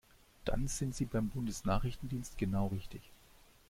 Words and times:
Dann 0.45 0.67
sind 0.67 0.95
Sie 0.95 1.05
beim 1.05 1.29
Bundesnachrichtendienst 1.29 2.35
genau 2.39 2.65
richtig! 2.65 3.03